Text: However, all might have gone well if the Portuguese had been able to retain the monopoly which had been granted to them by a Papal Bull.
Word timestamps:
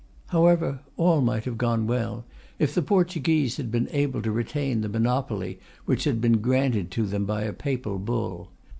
However, 0.29 0.79
all 0.97 1.21
might 1.21 1.45
have 1.45 1.59
gone 1.59 1.85
well 1.85 2.25
if 2.57 2.73
the 2.73 2.81
Portuguese 2.81 3.57
had 3.57 3.69
been 3.69 3.87
able 3.91 4.23
to 4.23 4.31
retain 4.31 4.81
the 4.81 4.89
monopoly 4.89 5.59
which 5.85 6.05
had 6.05 6.19
been 6.19 6.39
granted 6.41 6.89
to 6.93 7.05
them 7.05 7.23
by 7.25 7.43
a 7.43 7.53
Papal 7.53 7.99
Bull. 7.99 8.49